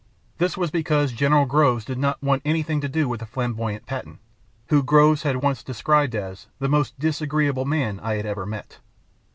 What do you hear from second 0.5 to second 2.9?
was because General Groves did not want anything to